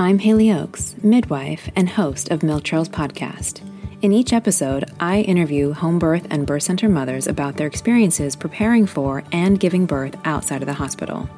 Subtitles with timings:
[0.00, 3.62] I'm Haley Oaks, midwife and host of Milk Trails Podcast.
[4.00, 8.86] In each episode, I interview home birth and birth center mothers about their experiences preparing
[8.86, 11.28] for and giving birth outside of the hospital.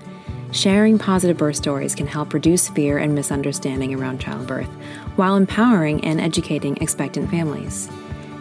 [0.52, 4.68] Sharing positive birth stories can help reduce fear and misunderstanding around childbirth
[5.16, 7.88] while empowering and educating expectant families.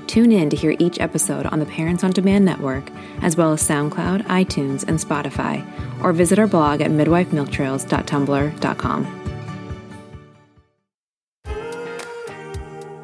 [0.09, 2.89] Tune in to hear each episode on the Parents on Demand network,
[3.21, 5.63] as well as SoundCloud, iTunes, and Spotify,
[6.03, 9.05] or visit our blog at midwifemilktrails.tumblr.com.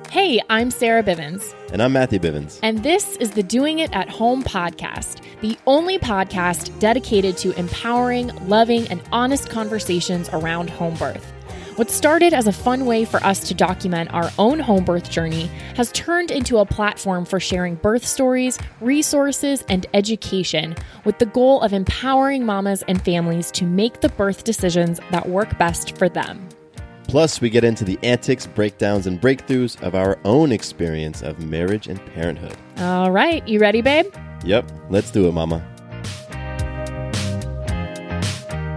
[0.10, 1.54] Hey, I'm Sarah Bivens.
[1.72, 2.58] And I'm Matthew Bivens.
[2.64, 8.32] And this is the Doing It at Home podcast, the only podcast dedicated to empowering,
[8.48, 11.35] loving, and honest conversations around home birth.
[11.76, 15.48] What started as a fun way for us to document our own home birth journey
[15.76, 21.60] has turned into a platform for sharing birth stories, resources, and education with the goal
[21.60, 26.48] of empowering mamas and families to make the birth decisions that work best for them.
[27.10, 31.88] Plus, we get into the antics, breakdowns, and breakthroughs of our own experience of marriage
[31.88, 32.56] and parenthood.
[32.78, 34.06] All right, you ready, babe?
[34.46, 35.75] Yep, let's do it, mama.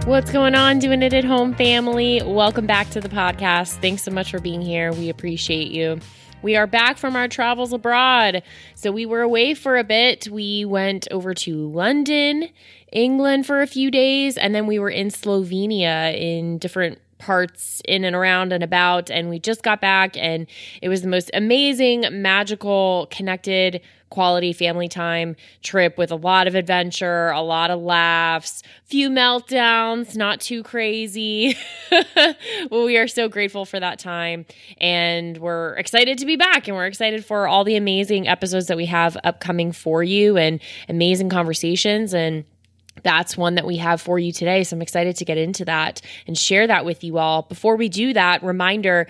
[0.05, 2.21] What's going on, doing it at home family?
[2.25, 3.79] Welcome back to the podcast.
[3.79, 4.91] Thanks so much for being here.
[4.91, 5.99] We appreciate you.
[6.41, 8.41] We are back from our travels abroad.
[8.73, 10.27] So we were away for a bit.
[10.27, 12.49] We went over to London,
[12.91, 18.03] England for a few days, and then we were in Slovenia in different parts in
[18.03, 19.11] and around and about.
[19.11, 20.47] And we just got back, and
[20.81, 26.55] it was the most amazing, magical, connected, quality family time trip with a lot of
[26.55, 31.55] adventure, a lot of laughs, few meltdowns, not too crazy.
[32.71, 34.45] well, we are so grateful for that time.
[34.79, 38.77] And we're excited to be back, and we're excited for all the amazing episodes that
[38.77, 42.13] we have upcoming for you and amazing conversations.
[42.13, 42.45] And
[43.03, 44.63] that's one that we have for you today.
[44.63, 47.43] So I'm excited to get into that and share that with you all.
[47.43, 49.07] Before we do that, reminder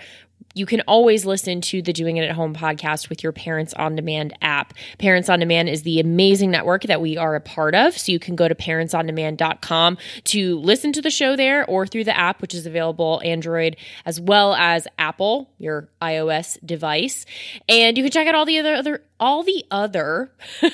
[0.54, 3.94] you can always listen to the Doing It at Home podcast with your Parents on
[3.94, 4.74] Demand app.
[4.98, 7.96] Parents on Demand is the amazing network that we are a part of.
[7.96, 12.16] So you can go to parentsondemand.com to listen to the show there or through the
[12.16, 17.26] app, which is available Android as well as Apple, your iOS device.
[17.68, 20.32] And you can check out all the other, other all the other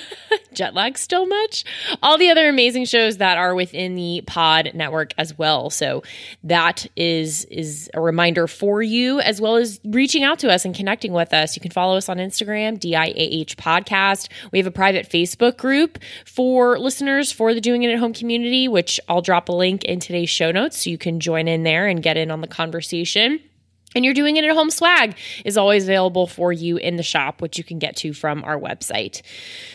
[0.54, 1.64] jet lag still much
[2.00, 6.02] all the other amazing shows that are within the pod network as well so
[6.44, 10.74] that is is a reminder for you as well as reaching out to us and
[10.74, 11.56] connecting with us.
[11.56, 14.28] You can follow us on instagram diah podcast.
[14.52, 18.68] We have a private facebook group for listeners for the doing it at home community
[18.68, 21.86] which i'll drop a link in today's show notes so you can join in there
[21.86, 23.40] and get in on the conversation.
[23.94, 27.40] And you're doing it at home swag is always available for you in the shop,
[27.40, 29.22] which you can get to from our website.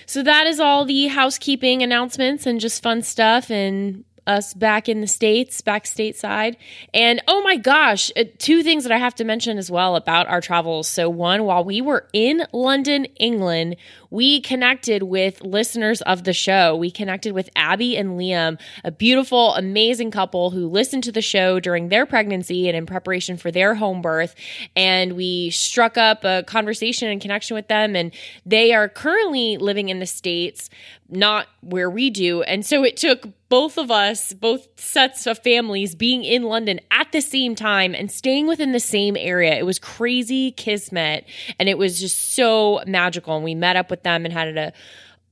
[0.05, 5.01] So that is all the housekeeping announcements and just fun stuff and us back in
[5.01, 6.55] the States, back stateside.
[6.93, 10.27] And oh my gosh, uh, two things that I have to mention as well about
[10.27, 10.87] our travels.
[10.87, 13.75] So, one, while we were in London, England,
[14.11, 16.75] we connected with listeners of the show.
[16.75, 21.59] We connected with Abby and Liam, a beautiful, amazing couple who listened to the show
[21.59, 24.35] during their pregnancy and in preparation for their home birth.
[24.75, 27.95] And we struck up a conversation and connection with them.
[27.95, 28.13] And
[28.45, 30.69] they are currently living in the States,
[31.09, 32.41] not where we do.
[32.43, 37.11] And so it took both of us, both sets of families being in London at
[37.11, 39.53] the same time and staying within the same area.
[39.55, 41.25] It was crazy kismet
[41.59, 43.35] and it was just so magical.
[43.35, 44.73] And we met up with them and had a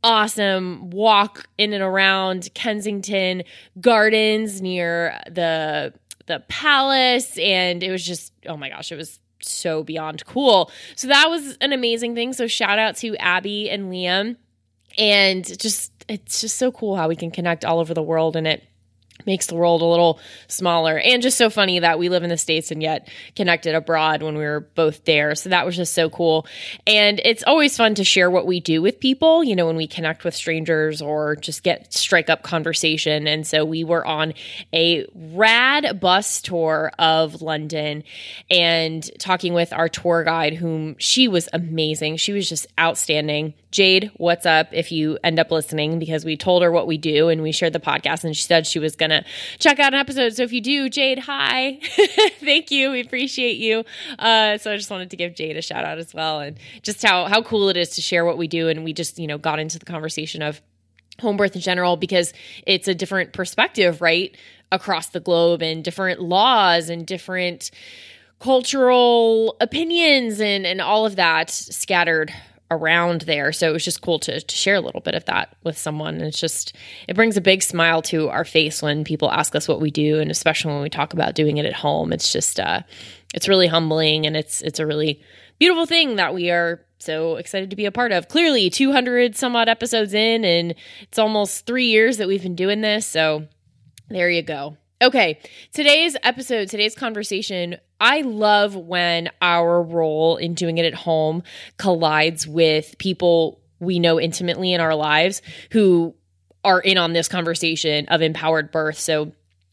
[0.04, 3.44] awesome walk in and around Kensington
[3.82, 5.94] Gardens near the
[6.28, 10.72] the palace and it was just oh my gosh, it was so beyond cool.
[10.96, 12.34] So that was an amazing thing.
[12.34, 14.38] So shout out to Abby and Liam
[14.98, 18.48] and just it's just so cool how we can connect all over the world and
[18.48, 18.64] it
[19.26, 20.98] makes the world a little smaller.
[20.98, 24.38] And just so funny that we live in the states and yet connected abroad when
[24.38, 25.36] we were both there.
[25.36, 26.48] So that was just so cool.
[26.88, 29.88] And it's always fun to share what we do with people you know when we
[29.88, 33.28] connect with strangers or just get strike up conversation.
[33.28, 34.34] And so we were on
[34.74, 38.04] a rad bus tour of london
[38.50, 42.18] and talking with our tour guide whom she was amazing.
[42.18, 44.70] She was just outstanding Jade, what's up?
[44.72, 47.74] If you end up listening, because we told her what we do and we shared
[47.74, 49.24] the podcast, and she said she was going to
[49.60, 50.34] check out an episode.
[50.34, 51.80] So if you do, Jade, hi.
[52.40, 52.90] Thank you.
[52.90, 53.84] We appreciate you.
[54.18, 57.04] Uh, so I just wanted to give Jade a shout out as well and just
[57.04, 58.70] how, how cool it is to share what we do.
[58.70, 60.62] And we just, you know, got into the conversation of
[61.22, 62.34] home birth in general because
[62.66, 64.36] it's a different perspective, right?
[64.72, 67.70] Across the globe and different laws and different
[68.40, 72.34] cultural opinions and, and all of that scattered
[72.72, 73.52] around there.
[73.52, 76.16] So it was just cool to, to share a little bit of that with someone.
[76.16, 76.76] And it's just,
[77.08, 80.20] it brings a big smile to our face when people ask us what we do.
[80.20, 82.82] And especially when we talk about doing it at home, it's just, uh,
[83.34, 85.22] it's really humbling and it's, it's a really
[85.58, 88.28] beautiful thing that we are so excited to be a part of.
[88.28, 92.82] Clearly, 200 some odd episodes in, and it's almost three years that we've been doing
[92.82, 93.06] this.
[93.06, 93.48] So
[94.10, 94.78] there you go.
[95.02, 95.40] Okay,
[95.72, 101.44] today's episode, today's conversation, I love when our role in doing it at home
[101.78, 105.42] collides with people we know intimately in our lives
[105.72, 106.16] who
[106.66, 109.00] are in on this conversation of empowered birth.
[109.00, 109.32] So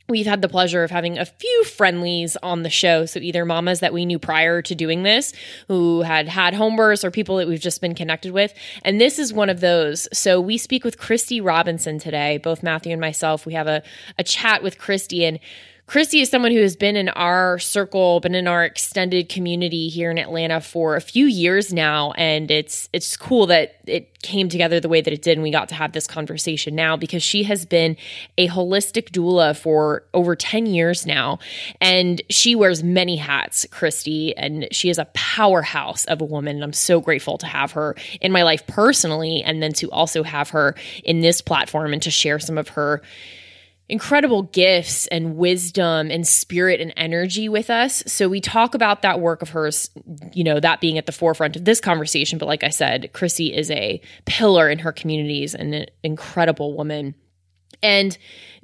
[0.09, 3.07] We've had the pleasure of having a few friendlies on the show.
[3.07, 5.33] So, either mamas that we knew prior to doing this
[5.69, 8.55] who had had home births or people that we've just been connected with.
[8.83, 10.09] And this is one of those.
[10.13, 13.47] So, we speak with Christy Robinson today, both Matthew and myself.
[13.47, 13.83] We have a,
[14.17, 15.41] a chat with Christy, and
[15.87, 20.11] Christy is someone who has been in our circle, been in our extended community here
[20.11, 24.81] in Atlanta for a few years now, and it's it's cool that it came together
[24.81, 27.45] the way that it did, and we got to have this conversation now because she
[27.45, 27.97] has been
[28.37, 31.39] a holistic doula for over ten years now,
[31.81, 36.65] and she wears many hats, Christy, and she is a powerhouse of a woman, and
[36.65, 40.51] I'm so grateful to have her in my life personally, and then to also have
[40.51, 40.75] her
[41.05, 43.03] in this platform and to share some of her
[43.89, 48.03] incredible gifts and wisdom and spirit and energy with us.
[48.07, 49.91] So we talk about that work of hers,
[50.33, 52.39] you know, that being at the forefront of this conversation.
[52.39, 57.15] But like I said, Chrissy is a pillar in her communities and an incredible woman.
[57.83, 58.17] And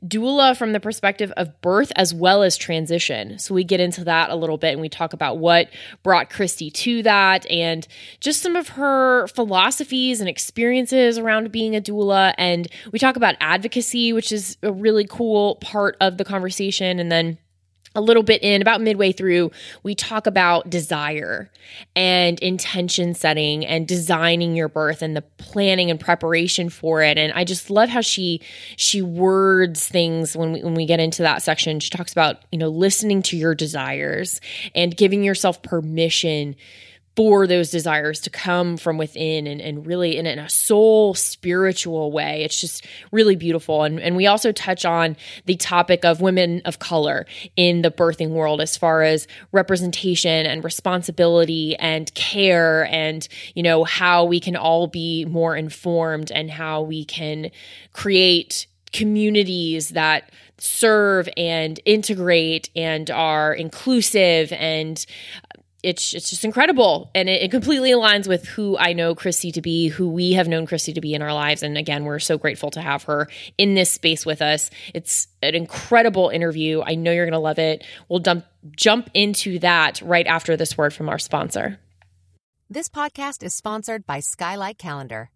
[0.07, 3.39] doula from the perspective of birth as well as transition.
[3.39, 5.69] So we get into that a little bit and we talk about what
[6.03, 7.87] brought Christy to that and
[8.21, 12.35] just some of her philosophies and experiences around being a doula.
[12.37, 16.99] And we talk about advocacy, which is a really cool part of the conversation.
[16.99, 17.39] And then
[17.95, 19.51] a little bit in, about midway through,
[19.83, 21.51] we talk about desire
[21.95, 27.19] and intention setting and designing your birth and the planning and preparation for it.
[27.19, 28.41] And I just love how she
[28.77, 31.81] she words things when we when we get into that section.
[31.81, 34.41] She talks about, you know, listening to your desires
[34.75, 36.57] and giving yourself permission
[37.15, 42.11] for those desires to come from within and, and really in, in, a soul spiritual
[42.11, 42.43] way.
[42.43, 43.83] It's just really beautiful.
[43.83, 48.31] And, and we also touch on the topic of women of color in the birthing
[48.31, 54.57] world as far as representation and responsibility and care and, you know, how we can
[54.57, 57.51] all be more informed and how we can
[57.93, 65.05] create communities that serve and integrate and are inclusive and
[65.83, 69.63] it's it's just incredible and it, it, completely aligns with who I know Christy to
[69.63, 71.63] be, who we have known Christy to be in our lives.
[71.63, 74.71] And again, we're so grateful to have her in this space with us.
[74.95, 76.83] It's an incredible interview.
[76.85, 77.85] I know you're going to love it.
[78.09, 78.45] We'll jump
[78.77, 81.81] jump into that right after this word from our sponsor.
[82.71, 85.31] This podcast is sponsored by Skylight Calendar.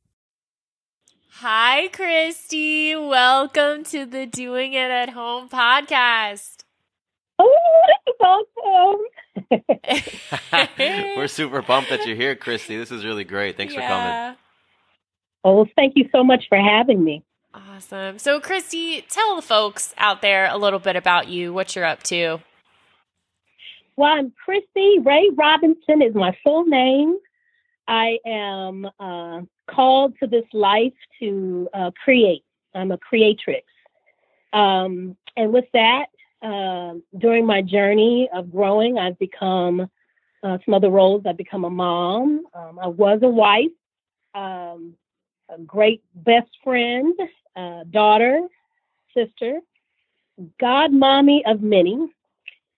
[1.40, 2.94] Hi, Christy.
[2.94, 6.62] Welcome to the Doing It at Home podcast.
[7.38, 8.48] Oh, that's
[10.80, 11.16] awesome.
[11.16, 12.76] We're super pumped that you're here, Christy.
[12.76, 13.56] This is really great.
[13.56, 13.80] Thanks yeah.
[13.80, 14.38] for coming.
[15.44, 17.24] Oh, thank you so much for having me.
[17.54, 18.18] Awesome.
[18.18, 22.02] So, Christy, tell the folks out there a little bit about you, what you're up
[22.04, 22.38] to.
[23.96, 27.18] Well, I'm Christy Ray Robinson is my full name.
[27.86, 33.66] I am uh, called to this life to uh, create, I'm a creatrix.
[34.52, 36.06] Um, and with that,
[36.42, 39.88] uh, during my journey of growing, I've become
[40.42, 41.22] uh, some other roles.
[41.26, 42.44] I've become a mom.
[42.54, 43.70] Um, I was a wife,
[44.34, 44.94] um,
[45.48, 47.14] a great best friend,
[47.54, 48.40] uh, daughter,
[49.14, 49.60] sister,
[50.60, 52.08] god mommy of many.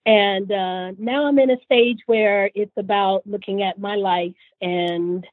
[0.05, 5.25] And uh, now I'm in a stage where it's about looking at my life and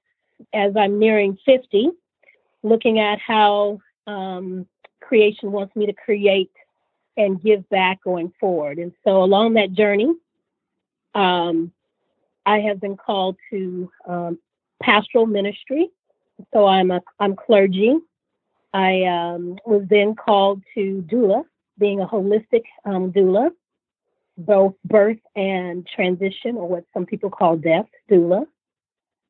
[0.55, 1.91] as I'm nearing 50,
[2.63, 4.67] looking at how um,
[5.01, 6.51] creation wants me to create
[7.17, 8.79] and give back going forward.
[8.79, 10.13] And so along that journey,
[11.15, 11.73] um,
[12.47, 14.39] I have been called to um,
[14.83, 15.91] pastoral ministry.
[16.53, 17.97] So I'm a I'm clergy.
[18.75, 21.45] I um, was then called to doula,
[21.79, 23.51] being a holistic um, doula,
[24.39, 28.47] both birth and transition, or what some people call death doula.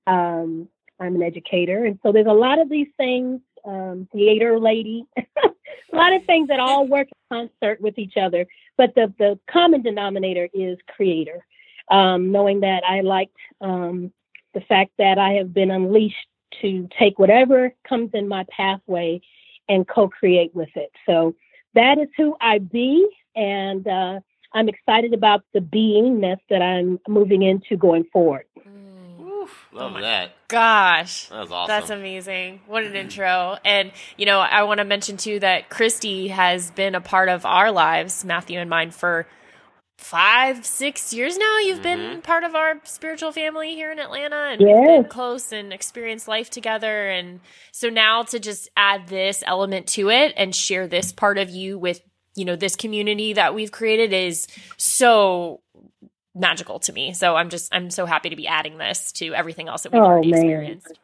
[0.07, 0.69] Um,
[1.01, 3.41] I'm an educator, and so there's a lot of these things.
[3.64, 8.47] Um, theater lady, a lot of things that all work in concert with each other.
[8.76, 11.45] But the the common denominator is creator.
[11.90, 14.12] Um, knowing that I liked um,
[14.54, 16.26] the fact that I have been unleashed
[16.61, 19.21] to take whatever comes in my pathway
[19.69, 20.90] and co-create with it.
[21.07, 21.35] So
[21.75, 24.21] that is who I be, and uh,
[24.52, 28.45] I'm excited about the beingness that I'm moving into going forward.
[29.72, 30.32] Love that.
[30.49, 31.28] Gosh.
[31.28, 31.68] That was awesome.
[31.68, 32.61] That's amazing.
[32.66, 33.56] What an intro.
[33.64, 37.46] And, you know, I want to mention too that Christy has been a part of
[37.46, 39.26] our lives, Matthew and mine, for
[39.99, 41.58] five, six years now.
[41.61, 42.12] You've Mm-hmm.
[42.12, 46.26] been part of our spiritual family here in Atlanta and we've been close and experienced
[46.28, 47.08] life together.
[47.08, 51.50] And so now to just add this element to it and share this part of
[51.50, 52.00] you with,
[52.34, 55.62] you know, this community that we've created is so
[56.35, 57.12] magical to me.
[57.12, 60.03] So I'm just, I'm so happy to be adding this to everything else that we've
[60.03, 60.41] Oh, already man.
[60.41, 60.99] experienced.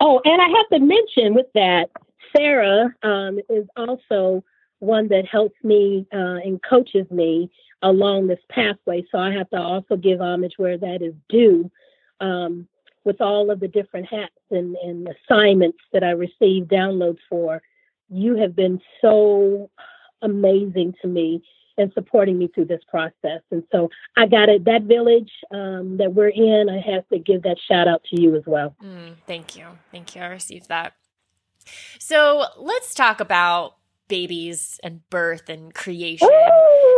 [0.00, 1.90] Oh, and I have to mention with that,
[2.36, 4.42] Sarah um, is also
[4.80, 7.50] one that helps me uh, and coaches me
[7.82, 9.04] along this pathway.
[9.12, 11.70] So I have to also give homage where that is due
[12.20, 12.66] um,
[13.04, 17.62] with all of the different hats and, and assignments that I receive downloads for.
[18.10, 19.70] You have been so
[20.22, 21.42] amazing to me
[21.78, 23.42] and supporting me through this process.
[23.50, 24.64] And so I got it.
[24.64, 28.36] That village um, that we're in, I have to give that shout out to you
[28.36, 28.74] as well.
[28.82, 29.66] Mm, thank you.
[29.92, 30.22] Thank you.
[30.22, 30.94] I received that.
[31.98, 33.76] So let's talk about
[34.08, 36.28] babies and birth and creation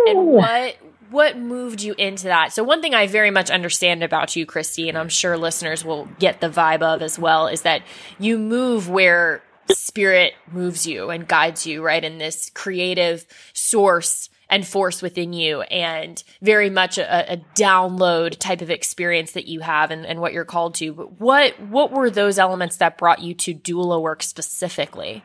[0.06, 0.76] and what
[1.10, 2.52] what moved you into that.
[2.52, 6.06] So one thing I very much understand about you, Christy, and I'm sure listeners will
[6.18, 7.82] get the vibe of as well, is that
[8.18, 12.04] you move where spirit moves you and guides you, right?
[12.04, 18.62] In this creative source and force within you and very much a, a download type
[18.62, 20.92] of experience that you have and, and what you're called to.
[20.92, 25.22] But what what were those elements that brought you to doula work specifically?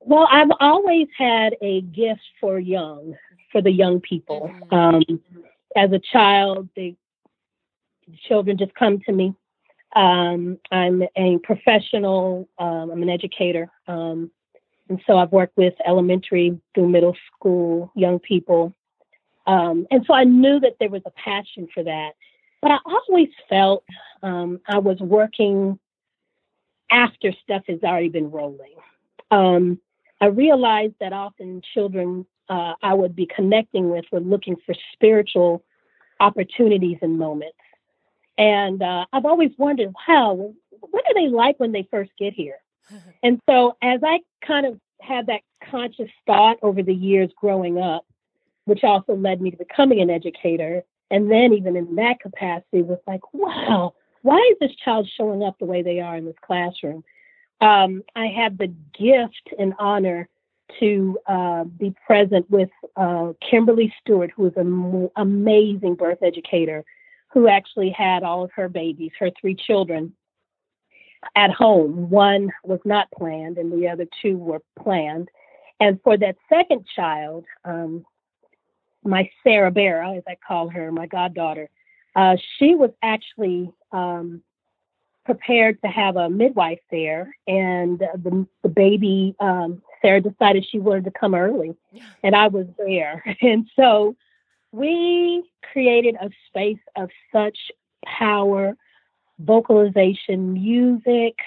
[0.00, 3.14] Well, I've always had a gift for young,
[3.52, 4.52] for the young people.
[4.72, 5.02] Um,
[5.76, 6.96] as a child, the
[8.26, 9.34] children just come to me.
[9.94, 12.48] Um, I'm a professional.
[12.58, 14.30] Um, I'm an educator, um,
[14.92, 18.74] and so I've worked with elementary through middle school young people.
[19.46, 22.10] Um, and so I knew that there was a passion for that,
[22.60, 23.84] but I always felt
[24.22, 25.78] um, I was working
[26.90, 28.74] after stuff has already been rolling.
[29.30, 29.80] Um,
[30.20, 35.64] I realized that often children uh, I would be connecting with were looking for spiritual
[36.20, 37.56] opportunities and moments.
[38.36, 42.58] And uh, I've always wondered, wow, what are they like when they first get here?
[43.22, 48.06] and so as I kind of had that conscious thought over the years growing up,
[48.64, 52.98] which also led me to becoming an educator, and then even in that capacity was
[53.06, 57.04] like, wow, why is this child showing up the way they are in this classroom?
[57.60, 60.28] Um, I had the gift and honor
[60.80, 66.84] to uh, be present with uh, Kimberly Stewart, who is an amazing birth educator,
[67.32, 70.14] who actually had all of her babies, her three children,
[71.36, 72.10] at home.
[72.10, 75.28] One was not planned, and the other two were planned.
[75.80, 78.04] And for that second child, um,
[79.04, 81.68] my Sarah Barra, as I call her, my goddaughter,
[82.14, 84.42] uh, she was actually um,
[85.24, 91.04] prepared to have a midwife there, and the, the baby, um, Sarah decided she wanted
[91.04, 91.74] to come early,
[92.22, 93.24] and I was there.
[93.40, 94.16] And so
[94.72, 97.58] we created a space of such
[98.04, 98.76] power,
[99.44, 101.38] vocalization, music.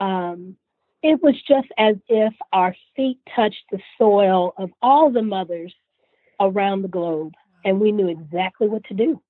[0.00, 0.56] Um,
[1.02, 5.74] it was just as if our feet touched the soil of all the mothers
[6.40, 9.20] around the globe, and we knew exactly what to do.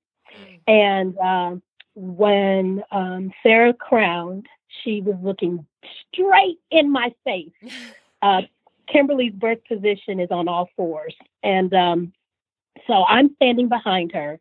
[0.66, 1.62] And um,
[1.94, 4.46] when um, Sarah crowned,
[4.82, 5.66] she was looking
[6.12, 7.52] straight in my face.
[8.22, 8.42] uh,
[8.88, 11.14] Kimberly's birth position is on all fours.
[11.42, 12.12] And um,
[12.86, 14.38] so I'm standing behind her.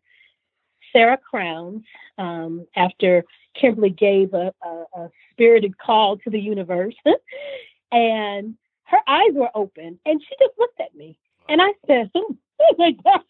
[0.92, 1.82] Sarah Crowns,
[2.16, 3.24] um, after
[3.60, 6.94] Kimberly gave a, a, a, spirited call to the universe,
[7.92, 11.18] and her eyes were open, and she just looked at me.
[11.48, 12.36] And I said, oh,
[12.78, 13.22] my gosh.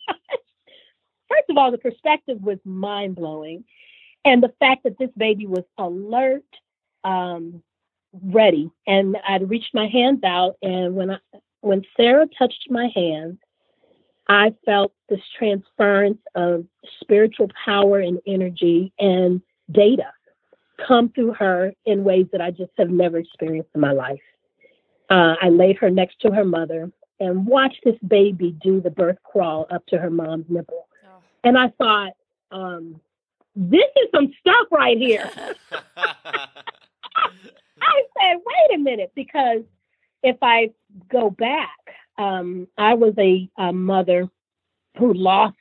[1.29, 3.65] First of all, the perspective was mind blowing.
[4.25, 6.45] And the fact that this baby was alert,
[7.05, 7.63] um,
[8.23, 8.71] ready.
[8.87, 11.19] And I'd reached my hands out, and when I,
[11.61, 13.39] when Sarah touched my hand,
[14.29, 16.65] I felt this transference of
[17.01, 19.41] spiritual power and energy and
[19.71, 20.13] data
[20.87, 24.21] come through her in ways that I just have never experienced in my life.
[25.11, 26.91] Uh, I laid her next to her mother
[27.21, 30.89] and watched this baby do the birth crawl up to her mom's nipple.
[31.07, 31.19] Oh.
[31.45, 32.13] And I thought,
[32.51, 33.01] um,
[33.55, 35.31] this is some stuff right here.
[37.81, 39.63] I said, wait a minute, because
[40.23, 40.71] if I
[41.11, 41.71] go back,
[42.19, 44.29] um, I was a, a, mother
[44.99, 45.57] who lost,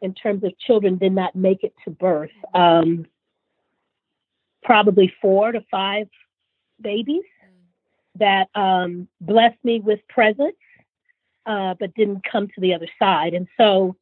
[0.00, 2.30] in terms of children, did not make it to birth.
[2.54, 3.06] Um,
[4.62, 6.08] probably four to five
[6.80, 7.24] babies
[8.16, 10.56] that um, blessed me with presence,
[11.46, 13.34] uh, but didn't come to the other side.
[13.34, 13.96] And so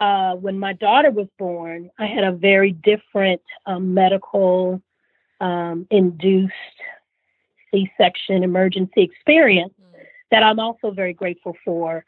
[0.00, 4.82] uh, when my daughter was born, I had a very different um, medical
[5.40, 6.52] um, induced
[7.70, 10.00] C section emergency experience mm.
[10.30, 12.04] that I'm also very grateful for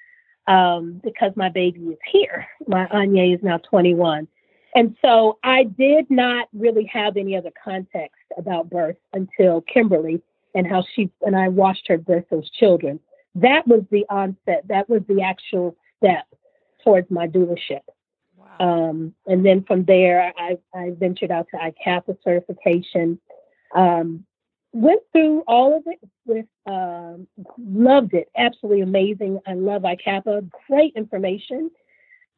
[0.47, 2.47] um, because my baby is here.
[2.67, 4.27] My Anya is now 21.
[4.75, 10.23] And so I did not really have any other context about birth until Kimberly
[10.55, 13.01] and how she and I watched her birth those children.
[13.35, 14.65] That was the onset.
[14.69, 16.27] That was the actual step
[16.85, 17.81] towards my doulaship.
[18.37, 18.57] Wow.
[18.91, 23.19] Um, and then from there, I, I ventured out to ICAPA certification.
[23.75, 24.25] Um,
[24.73, 27.27] went through all of it with um,
[27.59, 31.71] loved it absolutely amazing i love icapa great information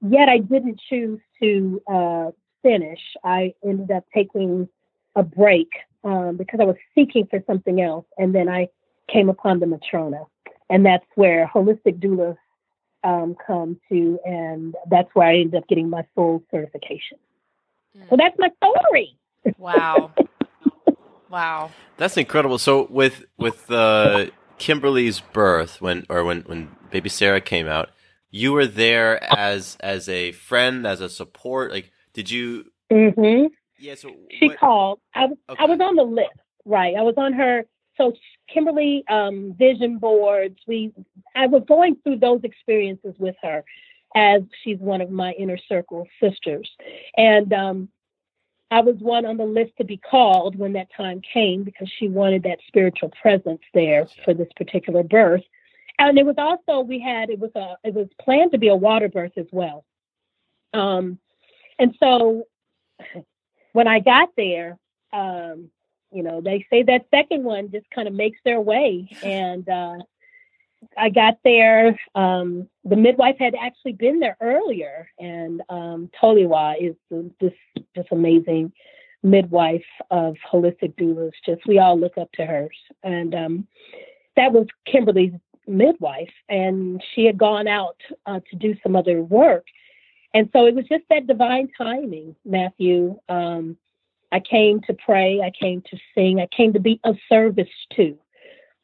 [0.09, 2.31] yet i didn't choose to uh,
[2.63, 3.01] finish.
[3.23, 4.69] I ended up taking
[5.15, 5.69] a break
[6.03, 8.69] um, because i was seeking for something else and then i
[9.13, 10.25] came upon the matrona.
[10.71, 12.37] And that's where holistic doulas
[13.05, 17.19] um, come to and that's where i ended up getting my full certification.
[17.97, 18.11] Mm.
[18.11, 19.17] so that's my story.
[19.59, 20.13] Wow.
[21.31, 22.59] Wow, that's incredible.
[22.59, 24.27] So with with uh,
[24.59, 27.91] Kimberly's birth, when or when when baby Sarah came out,
[28.35, 31.71] you were there as as a friend, as a support.
[31.71, 32.65] Like, did you?
[32.93, 33.47] Mm-hmm.
[33.79, 33.95] Yeah.
[33.95, 35.01] So she what, called.
[35.15, 35.63] I was okay.
[35.63, 36.31] I was on the list.
[36.65, 36.97] Right.
[36.97, 37.65] I was on her.
[37.97, 38.13] So
[38.53, 40.59] Kimberly um, vision boards.
[40.67, 40.93] We
[41.37, 43.65] I was going through those experiences with her
[44.17, 46.69] as she's one of my inner circle sisters,
[47.17, 47.89] and um,
[48.73, 52.09] I was one on the list to be called when that time came because she
[52.09, 55.45] wanted that spiritual presence there for this particular birth.
[55.99, 58.77] And it was also we had it was a it was planned to be a
[58.77, 59.85] water birth as well.
[60.73, 61.19] Um,
[61.79, 62.45] and so
[63.73, 64.79] when I got there,
[65.13, 65.71] um,
[66.13, 69.99] you know, they say that second one just kind of makes their way, and uh,
[70.97, 71.99] I got there.
[72.15, 76.95] Um, the midwife had actually been there earlier, and um, Toliwa is
[77.41, 77.53] this
[77.95, 78.73] this amazing
[79.23, 81.33] midwife of holistic doulas.
[81.45, 82.69] Just we all look up to her,
[83.03, 83.69] and um,
[84.37, 85.33] that was Kimberly's
[85.67, 87.97] midwife, and she had gone out
[88.27, 89.67] uh, to do some other work,
[90.35, 93.19] and so it was just that divine timing, Matthew.
[93.29, 93.77] Um,
[94.33, 98.19] I came to pray, I came to sing, I came to be of service to,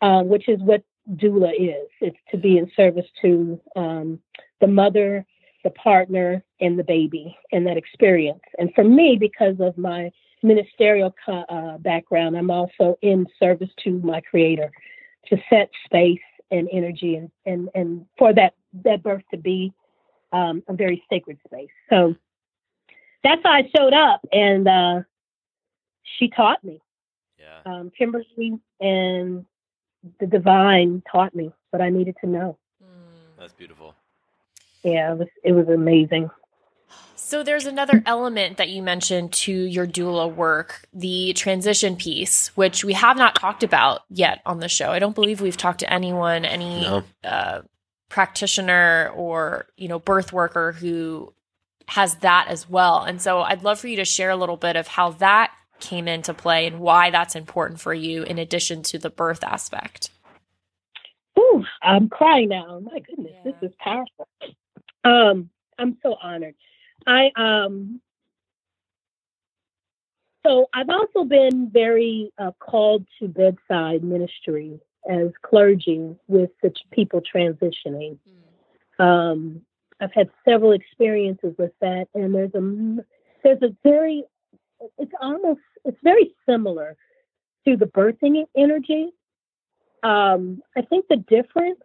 [0.00, 0.84] uh, which is what
[1.16, 1.88] doula is.
[2.00, 4.20] It's to be in service to um,
[4.60, 5.26] the mother,
[5.64, 8.42] the partner, and the baby and that experience.
[8.58, 10.12] And for me, because of my
[10.42, 14.70] ministerial uh, background, I'm also in service to my creator
[15.26, 19.72] to set space and energy and, and, and for that, that birth to be
[20.32, 21.70] um, a very sacred space.
[21.88, 22.14] So
[23.22, 24.20] that's how I showed up.
[24.32, 25.00] And uh,
[26.18, 26.80] she taught me.
[27.38, 27.72] Yeah.
[27.72, 29.44] Um, Kimberly and
[30.18, 32.58] the divine taught me what I needed to know.
[33.38, 33.94] That's beautiful.
[34.82, 36.30] Yeah, it was it was amazing.
[37.30, 42.84] So there's another element that you mentioned to your doula work, the transition piece, which
[42.84, 44.90] we have not talked about yet on the show.
[44.90, 47.04] I don't believe we've talked to anyone, any no.
[47.22, 47.62] uh,
[48.08, 51.32] practitioner or you know birth worker who
[51.86, 53.04] has that as well.
[53.04, 56.08] And so I'd love for you to share a little bit of how that came
[56.08, 60.10] into play and why that's important for you in addition to the birth aspect.
[61.38, 62.80] Ooh, I'm crying now.
[62.80, 63.52] My goodness, yeah.
[63.52, 64.26] this is powerful.
[65.04, 66.56] Um, I'm so honored.
[67.10, 68.00] I um
[70.46, 77.20] so I've also been very uh, called to bedside ministry as clergy with the people
[77.34, 78.18] transitioning.
[78.98, 79.62] Um,
[80.00, 83.04] I've had several experiences with that, and there's a
[83.44, 84.24] there's a very
[84.98, 86.96] it's almost it's very similar
[87.66, 89.10] to the birthing energy.
[90.02, 91.80] Um, I think the difference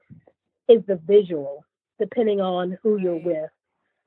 [0.70, 1.66] is the visual,
[2.00, 3.50] depending on who you're with.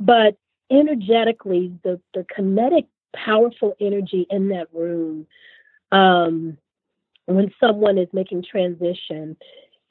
[0.01, 0.37] But
[0.71, 5.27] energetically, the the kinetic, powerful energy in that room,
[5.93, 6.57] um,
[7.27, 9.37] when someone is making transition,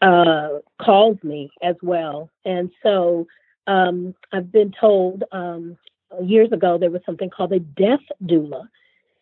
[0.01, 0.49] uh,
[0.81, 2.29] calls me as well.
[2.45, 3.27] And so
[3.67, 5.77] um, I've been told um,
[6.23, 8.67] years ago there was something called a death doula.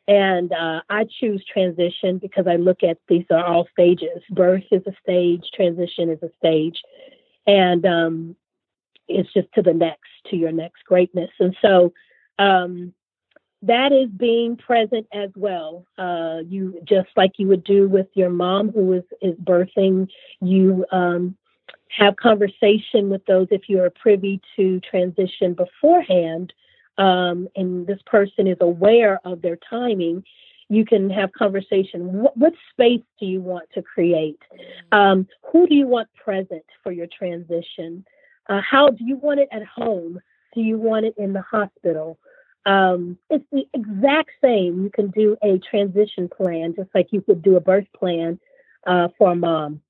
[0.08, 4.22] And uh, I choose transition because I look at these are all stages.
[4.30, 6.80] Birth is a stage, transition is a stage,
[7.48, 8.36] and um,
[9.08, 11.32] it's just to the next, to your next greatness.
[11.40, 11.94] And so
[12.40, 12.94] um,
[13.62, 15.86] that is being present as well.
[15.98, 20.08] Uh, you just like you would do with your mom who is is birthing.
[20.42, 21.36] You um,
[21.90, 26.54] have conversation with those if you are privy to transition beforehand
[26.98, 30.24] um, and this person is aware of their timing,
[30.70, 32.22] you can have conversation.
[32.22, 34.40] What, what space do you want to create?
[34.92, 38.06] Um, who do you want present for your transition?
[38.47, 40.19] Uh, how do you want it at home?
[40.53, 42.17] Do you want it in the hospital?
[42.65, 44.84] Um, it's the exact same.
[44.84, 48.39] You can do a transition plan just like you could do a birth plan
[48.88, 49.81] uh, for a mom.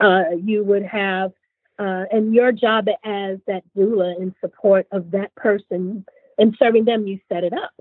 [0.00, 1.32] Uh, you would have
[1.78, 6.04] uh, and your job as that doula in support of that person
[6.38, 7.72] and serving them, you set it up.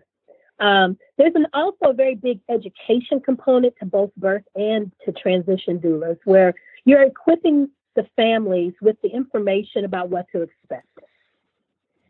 [0.60, 5.79] Um, there's an also a very big education component to both birth and to transition
[5.79, 6.53] doulas, where
[6.86, 10.88] you're equipping the families with the information about what to expect.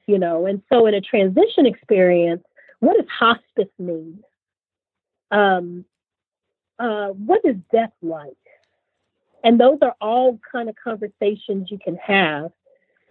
[0.05, 2.43] You know, and so in a transition experience,
[2.79, 4.21] what does hospice mean?
[5.31, 5.85] Um,
[6.77, 8.33] uh, what is death like?
[9.43, 12.51] And those are all kind of conversations you can have.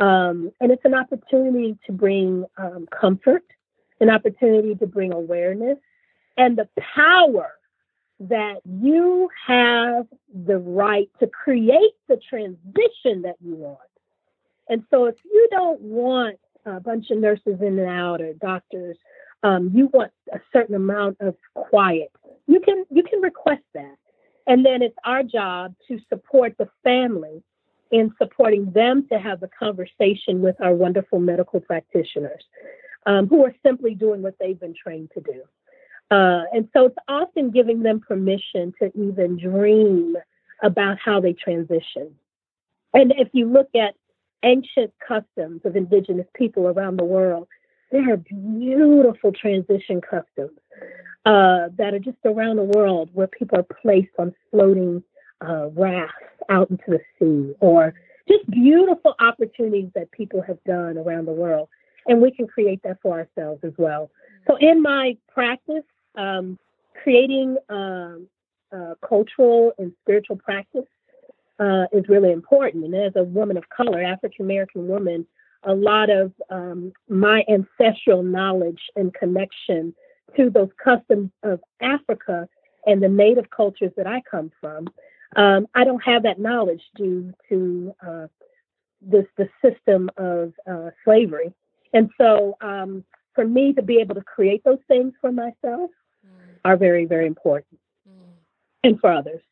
[0.01, 3.45] Um, and it's an opportunity to bring um, comfort,
[4.01, 5.79] an opportunity to bring awareness,
[6.37, 7.53] and the power
[8.29, 10.07] that you have
[10.47, 13.79] the right to create the transition that you want.
[14.69, 18.97] And so if you don't want a bunch of nurses in and out or doctors,
[19.43, 22.13] um, you want a certain amount of quiet,
[22.47, 23.97] you can you can request that.
[24.47, 27.43] And then it's our job to support the family
[27.91, 32.43] in supporting them to have the conversation with our wonderful medical practitioners
[33.07, 35.43] um, who are simply doing what they've been trained to do.
[36.13, 40.15] Uh, and so it's often giving them permission to even dream
[40.63, 42.15] about how they transition.
[42.93, 43.95] And if you look at
[44.45, 47.49] ancient customs of indigenous people around the world,
[47.91, 50.59] there are beautiful transition customs
[51.25, 55.03] uh, that are just around the world where people are placed on floating
[55.41, 56.13] uh, rafts
[56.51, 57.95] out into the sea, or
[58.29, 61.69] just beautiful opportunities that people have done around the world.
[62.07, 64.11] And we can create that for ourselves as well.
[64.47, 65.85] So, in my practice,
[66.17, 66.59] um,
[67.03, 68.27] creating um,
[68.75, 70.87] uh, cultural and spiritual practice
[71.59, 72.85] uh, is really important.
[72.85, 75.27] And as a woman of color, African American woman,
[75.65, 79.95] a lot of um, my ancestral knowledge and connection
[80.37, 82.49] to those customs of Africa
[82.87, 84.89] and the native cultures that I come from
[85.37, 88.27] um, I don't have that knowledge due to uh,
[89.01, 91.53] this the system of uh, slavery,
[91.93, 95.91] and so um, for me to be able to create those things for myself.
[96.65, 98.33] Are very very important, mm.
[98.83, 99.43] and for others.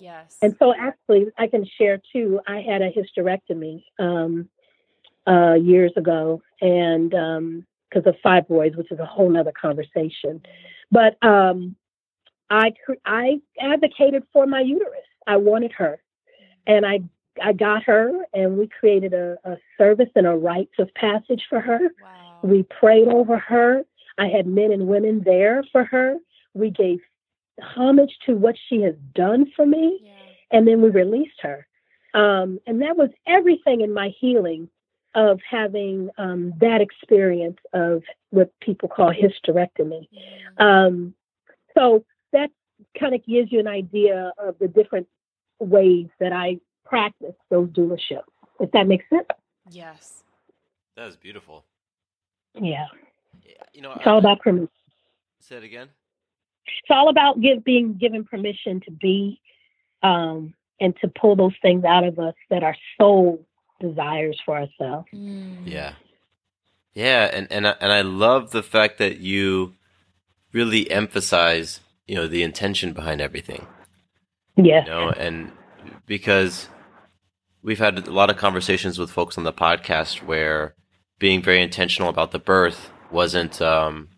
[0.00, 0.38] Yes.
[0.40, 2.40] And so actually, I can share too.
[2.46, 4.48] I had a hysterectomy um,
[5.26, 10.42] uh, years ago, and because um, of fibroids, which is a whole nother conversation.
[10.90, 11.76] But um,
[12.48, 12.72] I
[13.04, 15.04] I advocated for my uterus.
[15.26, 16.02] I wanted her,
[16.66, 17.00] and I
[17.42, 21.60] I got her, and we created a, a service and a rites of passage for
[21.60, 21.78] her.
[22.02, 22.38] Wow.
[22.42, 23.82] We prayed over her.
[24.18, 26.16] I had men and women there for her.
[26.54, 27.00] We gave
[27.62, 30.12] homage to what she has done for me, yeah.
[30.50, 31.66] and then we released her.
[32.14, 34.68] Um, and that was everything in my healing
[35.14, 40.08] of having um, that experience of what people call hysterectomy.
[40.10, 40.30] Yeah.
[40.58, 41.14] Um,
[41.76, 42.50] so that
[42.98, 45.08] kind of gives you an idea of the different
[45.58, 48.24] ways that I practice those doulaships.
[48.60, 49.26] If that makes sense.
[49.70, 50.22] Yes.
[50.96, 51.64] That is beautiful.
[52.54, 52.86] Yeah.
[53.46, 54.68] yeah you know, it's I, all about permission.
[55.40, 55.88] Say it again.
[56.90, 59.40] It's all about give, being given permission to be
[60.02, 63.46] um, and to pull those things out of us that our soul
[63.78, 65.06] desires for ourselves.
[65.14, 65.58] Mm.
[65.66, 65.92] Yeah.
[66.92, 69.74] Yeah, and and I, and I love the fact that you
[70.52, 73.68] really emphasize, you know, the intention behind everything.
[74.56, 74.82] Yeah.
[74.82, 75.52] You know, and
[76.06, 76.68] because
[77.62, 80.74] we've had a lot of conversations with folks on the podcast where
[81.20, 84.08] being very intentional about the birth wasn't um,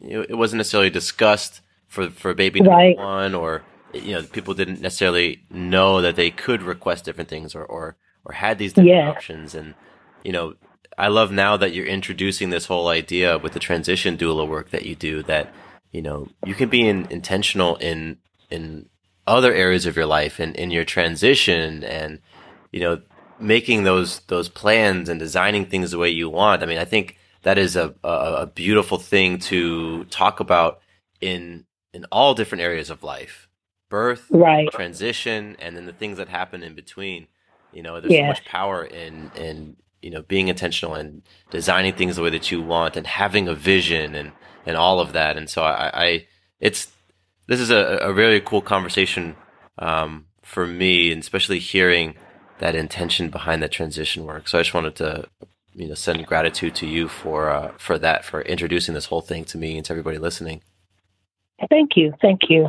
[0.00, 2.96] it wasn't necessarily discussed for for baby number right.
[2.96, 7.64] one or you know people didn't necessarily know that they could request different things or
[7.64, 9.10] or, or had these different yeah.
[9.10, 9.74] options and
[10.24, 10.54] you know
[10.96, 14.86] I love now that you're introducing this whole idea with the transition doula work that
[14.86, 15.52] you do that
[15.90, 18.88] you know you can be in, intentional in in
[19.26, 22.20] other areas of your life and in your transition and
[22.72, 23.00] you know
[23.40, 26.62] making those those plans and designing things the way you want.
[26.62, 30.80] I mean, I think that is a a, a beautiful thing to talk about
[31.20, 33.48] in in all different areas of life.
[33.88, 34.68] Birth, right.
[34.72, 37.26] transition, and then the things that happen in between.
[37.72, 42.16] You know, there's so much power in in you know being intentional and designing things
[42.16, 44.32] the way that you want and having a vision and
[44.64, 45.36] and all of that.
[45.36, 46.26] And so I, I
[46.60, 46.92] it's
[47.46, 49.34] this is a, a really cool conversation
[49.78, 52.14] um, for me, and especially hearing
[52.58, 54.46] that intention behind that transition work.
[54.46, 55.26] So I just wanted to,
[55.74, 59.44] you know, send gratitude to you for uh, for that, for introducing this whole thing
[59.46, 60.62] to me and to everybody listening.
[61.68, 62.68] Thank you, thank you.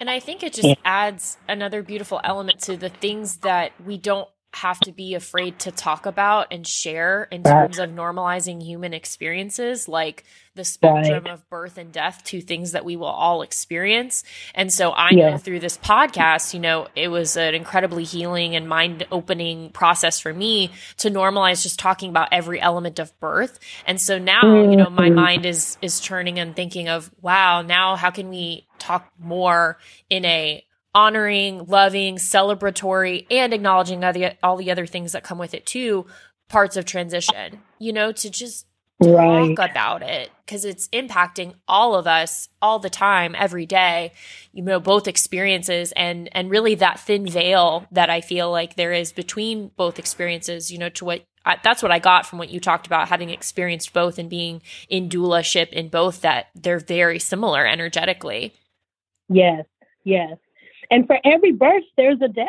[0.00, 4.28] And I think it just adds another beautiful element to the things that we don't
[4.52, 9.88] have to be afraid to talk about and share in terms of normalizing human experiences
[9.88, 10.24] like
[10.56, 11.32] the spectrum right.
[11.32, 15.30] of birth and death two things that we will all experience and so i yeah.
[15.30, 20.18] know through this podcast you know it was an incredibly healing and mind opening process
[20.18, 24.72] for me to normalize just talking about every element of birth and so now mm-hmm.
[24.72, 25.14] you know my mm-hmm.
[25.14, 30.24] mind is is turning and thinking of wow now how can we talk more in
[30.24, 35.54] a honoring, loving, celebratory, and acknowledging all the, all the other things that come with
[35.54, 36.06] it too,
[36.48, 38.66] parts of transition, you know, to just
[39.00, 39.56] right.
[39.56, 44.12] talk about it because it's impacting all of us all the time, every day,
[44.52, 48.92] you know, both experiences and, and really that thin veil that I feel like there
[48.92, 52.50] is between both experiences, you know, to what I, that's what I got from what
[52.50, 57.18] you talked about, having experienced both and being in doulaship in both, that they're very
[57.18, 58.52] similar energetically.
[59.28, 59.64] Yes,
[60.04, 60.36] yes.
[60.90, 62.48] And for every birth, there's a death.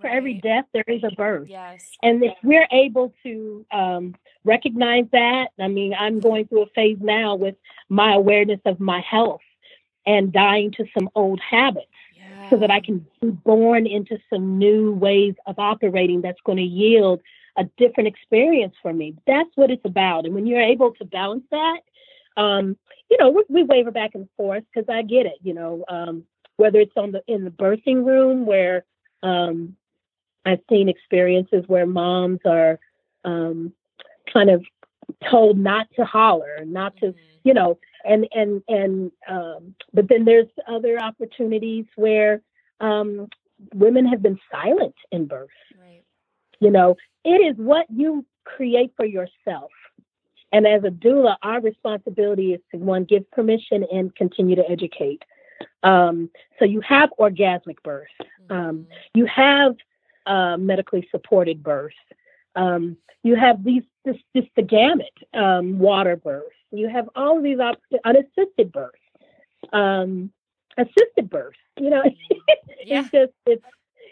[0.00, 1.48] For every death, there is a birth.
[1.48, 1.84] Yes.
[2.02, 4.14] And if we're able to um,
[4.44, 7.56] recognize that, I mean, I'm going through a phase now with
[7.88, 9.40] my awareness of my health
[10.06, 12.48] and dying to some old habits yeah.
[12.48, 16.64] so that I can be born into some new ways of operating that's going to
[16.64, 17.20] yield
[17.56, 19.16] a different experience for me.
[19.26, 20.26] That's what it's about.
[20.26, 21.80] And when you're able to balance that,
[22.36, 22.76] um,
[23.10, 25.38] you know, we, we waver back and forth because I get it.
[25.42, 26.24] You know, um,
[26.58, 28.84] whether it's on the in the birthing room where
[29.22, 29.74] um,
[30.44, 32.78] I've seen experiences where moms are
[33.24, 33.72] um,
[34.32, 34.62] kind of
[35.30, 37.18] told not to holler, not to, mm-hmm.
[37.44, 42.42] you know, and and and um, but then there's other opportunities where
[42.80, 43.28] um,
[43.74, 45.48] women have been silent in birth.
[45.80, 46.02] Right.
[46.60, 49.70] You know, it is what you create for yourself.
[50.50, 55.22] And as a doula, our responsibility is to one give permission and continue to educate.
[55.82, 58.08] Um, so you have orgasmic birth,
[58.50, 58.82] um, mm-hmm.
[59.14, 59.76] you have
[60.26, 61.94] uh, medically supported birth,
[62.56, 66.52] um, you have these this, this the gamut um, water birth.
[66.70, 68.94] You have all of these op- unassisted birth,
[69.72, 70.32] um,
[70.76, 71.56] assisted birth.
[71.78, 72.02] You know,
[72.84, 73.00] yeah.
[73.00, 73.64] it's just it's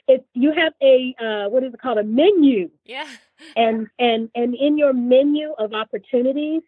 [0.08, 2.70] it's you have a uh, what is it called a menu.
[2.84, 3.08] Yeah.
[3.54, 6.62] And and and in your menu of opportunities,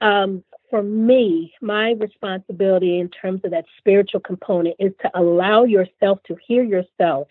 [0.00, 6.18] um, for me, my responsibility in terms of that spiritual component is to allow yourself
[6.26, 7.28] to hear yourself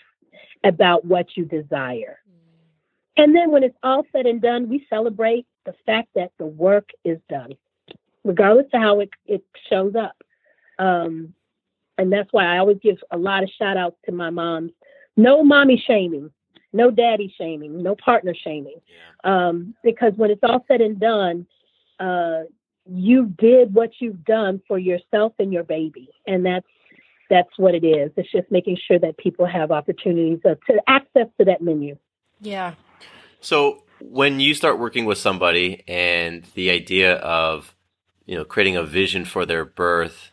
[0.64, 2.20] about what you desire.
[2.28, 3.24] Mm.
[3.24, 6.90] And then when it's all said and done, we celebrate the fact that the work
[7.04, 7.52] is done,
[8.24, 10.16] regardless of how it, it shows up.
[10.80, 11.34] Um,
[11.98, 14.72] and that's why I always give a lot of shout outs to my moms.
[15.16, 16.32] No mommy shaming,
[16.74, 18.80] no daddy shaming, no partner shaming.
[19.24, 21.48] Um, because when it's all said and done,
[22.00, 22.44] uh,
[22.90, 26.10] you did what you've done for yourself and your baby.
[26.26, 26.66] And that's
[27.30, 28.12] that's what it is.
[28.16, 31.98] It's just making sure that people have opportunities to access to that menu.
[32.40, 32.76] Yeah.
[33.42, 37.76] So when you start working with somebody and the idea of
[38.26, 40.32] you know creating a vision for their birth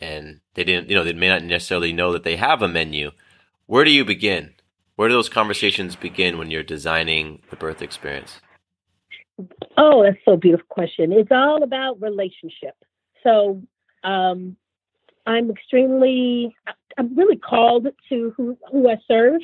[0.00, 3.10] and they didn't you know they may not necessarily know that they have a menu
[3.66, 4.54] where do you begin?
[4.94, 8.40] Where do those conversations begin when you're designing the birth experience
[9.76, 11.12] Oh, that's so beautiful question.
[11.12, 12.74] It's all about relationship.
[13.22, 13.62] So
[14.04, 14.56] um,
[15.26, 16.56] I'm extremely,
[16.96, 19.40] I'm really called to who, who I serve.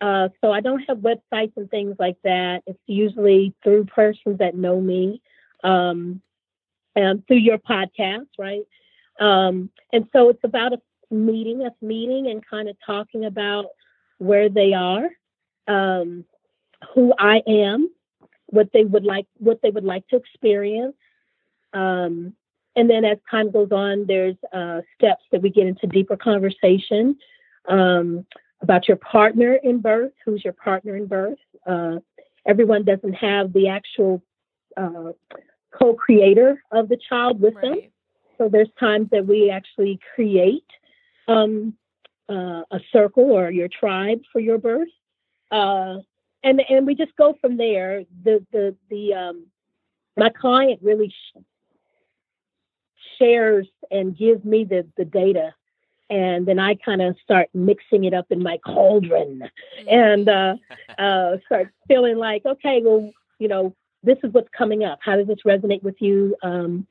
[0.00, 2.62] Uh, so I don't have websites and things like that.
[2.66, 5.20] It's usually through persons that know me,
[5.64, 6.22] um,
[6.94, 8.62] and through your podcast, right?
[9.20, 10.80] Um, and so it's about a
[11.14, 13.66] meeting, us meeting, and kind of talking about
[14.18, 15.08] where they are,
[15.66, 16.24] um,
[16.94, 17.88] who I am,
[18.48, 20.96] what they would like, what they would like to experience.
[21.72, 22.34] Um,
[22.76, 27.16] and then as time goes on, there's uh, steps that we get into deeper conversation
[27.68, 28.24] um,
[28.60, 30.12] about your partner in birth.
[30.24, 31.38] Who's your partner in birth?
[31.66, 31.96] Uh,
[32.46, 34.22] everyone doesn't have the actual
[34.76, 35.12] uh,
[35.76, 37.62] co-creator of the child with right.
[37.62, 37.80] them.
[38.38, 40.64] So there's times that we actually create
[41.26, 41.74] um,
[42.28, 44.88] uh, a circle or your tribe for your birth,
[45.50, 45.96] uh,
[46.48, 48.04] and and we just go from there.
[48.24, 49.46] The the the um,
[50.16, 51.40] my client really sh-
[53.18, 55.54] shares and gives me the the data,
[56.08, 59.42] and then I kind of start mixing it up in my cauldron,
[59.88, 60.54] and uh,
[60.98, 64.98] uh, start feeling like, okay, well, you know, this is what's coming up.
[65.02, 66.34] How does this resonate with you?
[66.42, 66.86] Um,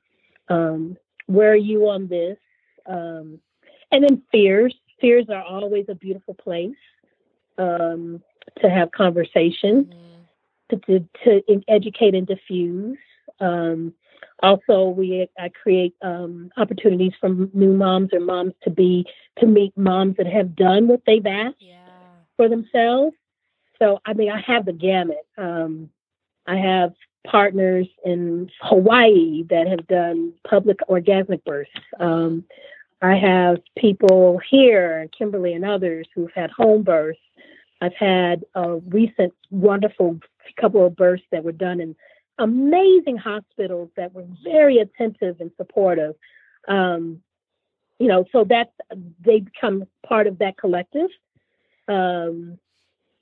[0.50, 2.38] um, where are you on this?
[2.86, 3.40] Um,
[3.92, 4.76] and then fears.
[5.02, 6.76] Fears are always a beautiful place
[7.58, 8.22] um,
[8.62, 10.78] to have conversation, mm-hmm.
[10.92, 12.98] to, to, to, educate and diffuse.
[13.40, 13.94] Um,
[14.44, 19.06] also, we I create um, opportunities for new moms or moms to be
[19.40, 21.88] to meet moms that have done what they've asked yeah.
[22.36, 23.16] for themselves.
[23.80, 25.26] So, I mean, I have the gamut.
[25.38, 25.90] Um,
[26.46, 26.94] I have
[27.26, 31.72] partners in Hawaii that have done public orgasmic births.
[32.00, 32.46] Um,
[33.02, 37.20] I have people here, Kimberly and others, who've had home births.
[37.82, 40.20] I've had a recent wonderful
[40.60, 41.96] couple of births that were done in
[42.40, 46.16] amazing hospitals that were very attentive and supportive.
[46.68, 47.22] Um,
[48.00, 48.72] you know, so that's
[49.24, 51.10] they become part of that collective.
[51.88, 52.60] Um,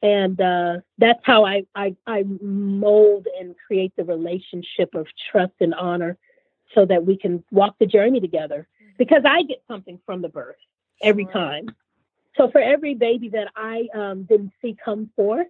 [0.02, 5.74] and uh, that's how I, I, I mold and create the relationship of trust and
[5.74, 6.18] honor
[6.74, 10.56] so that we can walk the journey together because i get something from the birth
[11.02, 11.34] every sure.
[11.34, 11.68] time
[12.38, 15.48] so for every baby that i um, didn't see come forth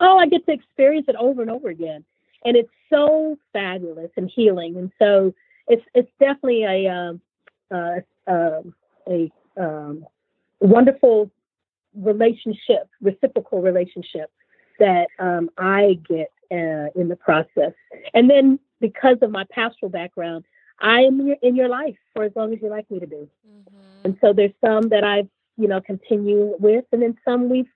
[0.00, 2.04] oh i get to experience it over and over again
[2.44, 5.32] and it's so fabulous and healing and so
[5.68, 7.20] it's it's definitely a um,
[7.70, 8.62] uh, uh,
[9.08, 10.06] a um,
[10.60, 11.30] wonderful
[11.94, 14.30] relationship, reciprocal relationship
[14.78, 17.72] that um, I get uh, in the process.
[18.14, 20.44] And then because of my pastoral background,
[20.80, 23.16] I am in your life for as long as you like me to be.
[23.16, 23.76] Mm-hmm.
[24.04, 27.68] And so there's some that I've, you know, continue with, and then some we've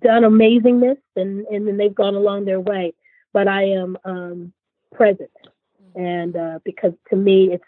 [0.00, 2.94] done amazingness and, and then they've gone along their way.
[3.32, 4.52] But I am um,
[4.94, 5.30] present.
[5.44, 6.00] Mm-hmm.
[6.00, 7.64] And uh, because to me, it's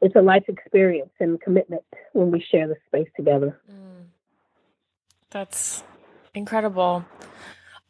[0.00, 3.60] it's a life experience and commitment when we share the space together.
[3.70, 4.06] Mm.
[5.30, 5.84] That's
[6.34, 7.04] incredible.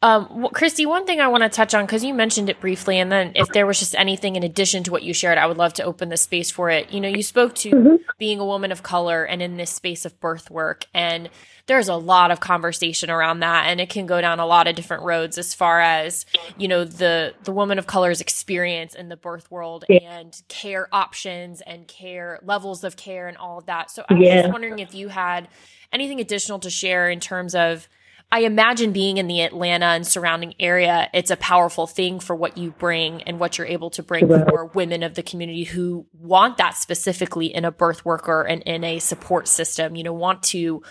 [0.03, 2.99] Um, well, Christy, one thing I want to touch on because you mentioned it briefly,
[2.99, 5.59] and then if there was just anything in addition to what you shared, I would
[5.59, 6.93] love to open the space for it.
[6.93, 7.95] You know, you spoke to mm-hmm.
[8.19, 11.31] being a woman of color and in this space of birth work, and
[11.67, 14.75] there's a lot of conversation around that, and it can go down a lot of
[14.75, 16.27] different roads as far as
[16.59, 19.99] you know the the woman of color's experience in the birth world yeah.
[20.01, 23.89] and care options and care levels of care and all of that.
[23.89, 24.43] So I was yeah.
[24.43, 25.47] just wondering if you had
[25.93, 27.89] anything additional to share in terms of
[28.33, 32.57] I imagine being in the Atlanta and surrounding area, it's a powerful thing for what
[32.57, 36.57] you bring and what you're able to bring for women of the community who want
[36.57, 40.83] that specifically in a birth worker and in a support system, you know, want to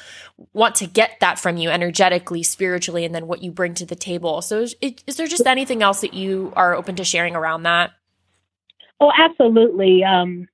[0.53, 3.95] want to get that from you energetically, spiritually, and then what you bring to the
[3.95, 4.43] table.
[4.43, 4.75] So is,
[5.07, 7.89] is there just anything else that you are open to sharing around that?
[8.99, 10.03] Oh, absolutely.
[10.03, 10.47] Um,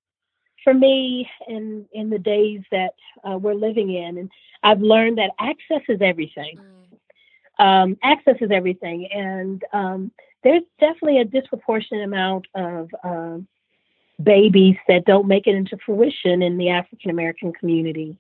[0.64, 2.94] for me, in in the days that
[3.30, 4.32] uh, we're living in, and
[4.64, 6.60] I've learned that access is everything.
[6.60, 6.77] Mm
[7.60, 10.12] um, access is everything, and um,
[10.44, 13.38] there's definitely a disproportionate amount of uh,
[14.22, 18.18] babies that don't make it into fruition in the African American community.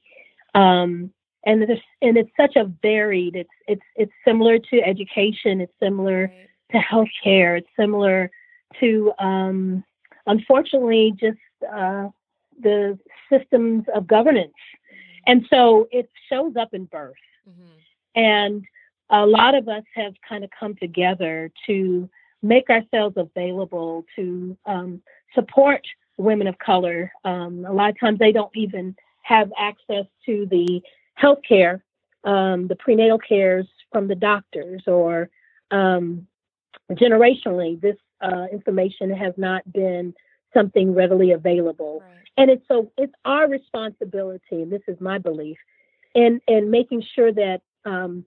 [0.56, 1.12] Um,
[1.45, 3.36] and there's, and it's such a varied.
[3.36, 5.62] It's it's it's similar to education.
[5.62, 6.32] It's similar
[6.71, 7.58] to healthcare.
[7.58, 8.30] It's similar
[8.80, 9.84] to um,
[10.26, 11.38] unfortunately just
[11.71, 12.10] uh,
[12.62, 13.00] the
[13.32, 14.54] systems of governance.
[15.26, 17.15] And so it shows up in birth.
[17.47, 18.19] Mm-hmm.
[18.19, 18.65] And
[19.10, 22.10] a lot of us have kind of come together to
[22.41, 25.01] make ourselves available to um,
[25.34, 25.82] support
[26.18, 27.12] women of color.
[27.24, 30.82] Um, a lot of times they don't even have access to the
[31.16, 31.84] health care,
[32.24, 35.30] um, the prenatal cares from the doctors, or
[35.72, 36.28] um,
[36.91, 40.14] generationally, this uh, information has not been
[40.53, 42.01] something readily available.
[42.01, 42.14] Right.
[42.38, 45.58] And it's so it's our responsibility, and this is my belief,
[46.14, 48.26] in in making sure that um,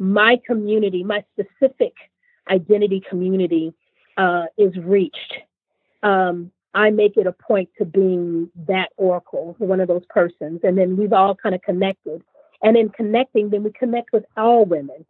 [0.00, 1.92] my community, my specific
[2.50, 3.72] identity community,
[4.16, 5.34] uh, is reached.
[6.02, 10.76] Um, I make it a point to being that oracle, one of those persons, and
[10.76, 12.22] then we've all kind of connected.
[12.62, 15.04] And in connecting, then we connect with all women.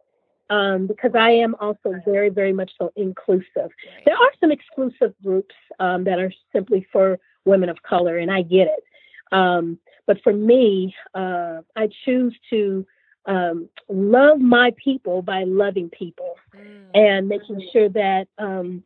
[0.49, 3.69] Um, because I am also very, very much so inclusive.
[4.05, 8.41] There are some exclusive groups um, that are simply for women of color, and I
[8.41, 8.83] get it.
[9.31, 12.85] Um, but for me, uh, I choose to
[13.25, 16.85] um, love my people by loving people mm.
[16.93, 18.83] and making sure that um,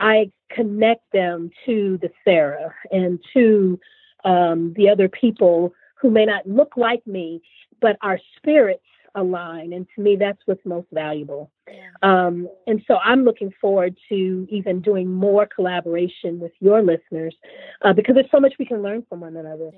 [0.00, 3.78] I connect them to the Sarah and to
[4.24, 7.40] um, the other people who may not look like me,
[7.80, 8.82] but our spirits
[9.14, 9.72] align.
[9.72, 11.50] And to me, that's what's most valuable.
[11.66, 11.90] Yeah.
[12.02, 17.34] Um, and so I'm looking forward to even doing more collaboration with your listeners
[17.82, 19.70] uh, because there's so much we can learn from one another.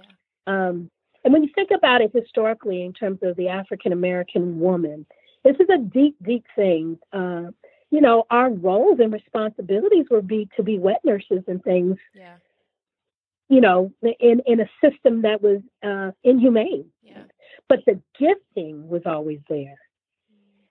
[0.47, 0.71] Yeah.
[1.29, 5.05] And when you think about it historically in terms of the African American woman,
[5.45, 6.99] this is a deep, deep thing.
[7.13, 7.51] Uh,
[7.91, 11.99] you know, our roles and responsibilities were be to be wet nurses and things.
[12.15, 12.37] Yeah.
[13.51, 16.87] You know, in in a system that was uh, inhumane.
[17.03, 17.25] Yeah.
[17.69, 19.77] But the gifting was always there.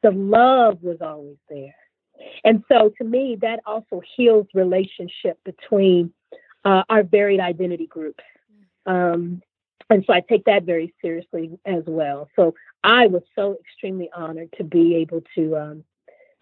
[0.02, 1.76] The love was always there.
[2.44, 6.12] And so to me, that also heals relationship between
[6.66, 8.24] uh, our varied identity groups.
[8.88, 9.14] Mm.
[9.14, 9.42] Um,
[9.90, 12.30] and so I take that very seriously as well.
[12.36, 15.84] So I was so extremely honored to be able to um,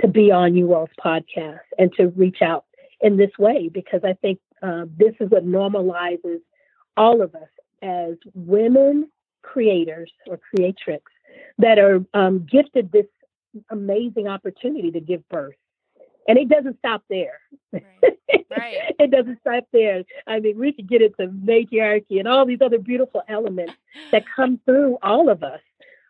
[0.02, 2.66] to be on you all's podcast and to reach out
[3.02, 6.40] in this way because I think uh, this is what normalizes
[6.98, 7.50] all of us
[7.82, 9.10] as women
[9.42, 11.12] creators or creatrix
[11.60, 13.06] that are um, gifted this
[13.70, 15.56] amazing opportunity to give birth.
[16.28, 17.40] And it doesn't stop there.
[17.72, 17.84] Right.
[18.58, 18.78] Right.
[19.00, 20.04] it doesn't stop there.
[20.28, 23.74] I mean, we could get into matriarchy and all these other beautiful elements
[24.12, 25.62] that come through all of us.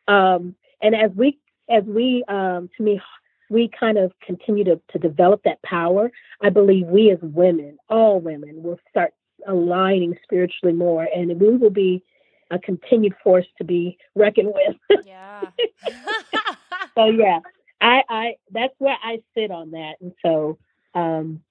[0.07, 1.39] Um, and as we,
[1.70, 3.01] as we, um, to me,
[3.49, 6.11] we kind of continue to, to develop that power,
[6.41, 9.13] I believe we as women, all women, will start
[9.47, 12.03] aligning spiritually more, and we will be
[12.51, 15.01] a continued force to be reckoned with.
[15.05, 15.41] Yeah.
[16.95, 17.39] so yeah,
[17.86, 20.57] I, I that's where I sit on that, and so
[20.95, 21.41] um,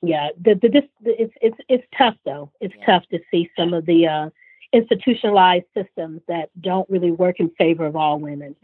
[0.00, 2.50] yeah, the, the this it's it's it's tough though.
[2.60, 2.86] It's yeah.
[2.86, 4.30] tough to see some of the uh,
[4.72, 8.56] institutionalized systems that don't really work in favor of all women,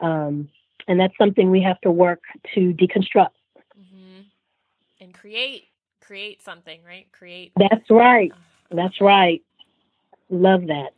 [0.00, 0.48] um,
[0.86, 2.22] and that's something we have to work
[2.54, 3.36] to deconstruct
[3.78, 4.22] mm-hmm.
[5.00, 5.64] and create
[6.00, 7.06] create something, right?
[7.12, 7.52] Create.
[7.58, 8.32] That's right.
[8.70, 9.42] That's right.
[10.30, 10.94] Love that.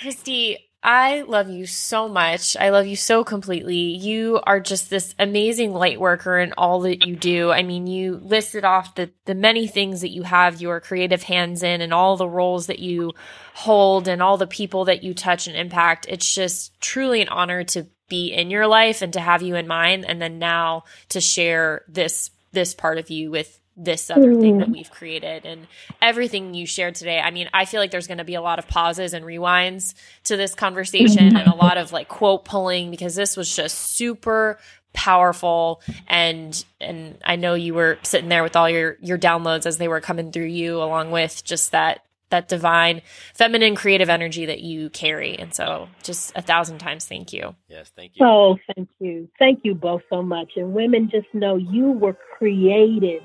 [0.00, 2.56] Christy, I love you so much.
[2.56, 3.76] I love you so completely.
[3.76, 7.50] You are just this amazing light worker in all that you do.
[7.50, 11.62] I mean, you listed off the, the many things that you have your creative hands
[11.62, 13.12] in and all the roles that you
[13.52, 16.06] hold and all the people that you touch and impact.
[16.08, 19.68] It's just truly an honor to be in your life and to have you in
[19.68, 20.04] mine.
[20.04, 24.68] And then now to share this, this part of you with this other thing that
[24.68, 24.72] mm.
[24.72, 25.66] we've created and
[26.02, 27.20] everything you shared today.
[27.20, 29.94] I mean, I feel like there's going to be a lot of pauses and rewinds
[30.24, 34.58] to this conversation and a lot of like quote pulling because this was just super
[34.92, 35.80] powerful.
[36.08, 39.88] And and I know you were sitting there with all your your downloads as they
[39.88, 43.02] were coming through you along with just that that divine
[43.34, 45.38] feminine creative energy that you carry.
[45.38, 47.54] And so just a thousand times thank you.
[47.68, 48.26] Yes thank you.
[48.26, 49.28] Oh thank you.
[49.38, 50.52] Thank you both so much.
[50.56, 53.22] And women just know you were created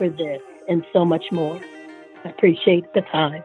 [0.00, 1.60] for this and so much more.
[2.24, 3.44] I appreciate the time.